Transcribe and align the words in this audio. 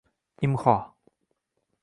I 0.43 0.47
M 0.47 0.55
X 0.57 0.65
O 0.71 0.75